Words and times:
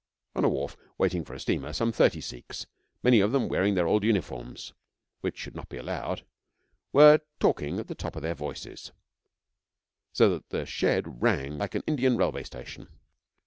On 0.35 0.43
a 0.43 0.49
wharf, 0.49 0.75
waiting 0.97 1.23
for 1.23 1.35
a 1.35 1.39
steamer, 1.39 1.73
some 1.73 1.91
thirty 1.91 2.21
Sikhs, 2.21 2.65
many 3.03 3.19
of 3.19 3.31
them 3.31 3.47
wearing 3.47 3.75
their 3.75 3.85
old 3.85 4.03
uniforms 4.03 4.73
(which 5.19 5.37
should 5.37 5.53
not 5.55 5.69
be 5.69 5.77
allowed) 5.77 6.25
were 6.91 7.19
talking 7.39 7.77
at 7.79 7.85
the 7.87 7.93
tops 7.93 8.15
of 8.15 8.23
their 8.23 8.33
voices, 8.33 8.91
so 10.11 10.27
that 10.29 10.49
the 10.49 10.65
shed 10.65 11.21
rang 11.21 11.59
like 11.59 11.75
an 11.75 11.83
Indian 11.85 12.17
railway 12.17 12.41
station. 12.41 12.87